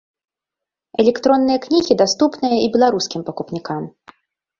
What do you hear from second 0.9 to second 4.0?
Электронныя кнігі даступныя і беларускім пакупнікам.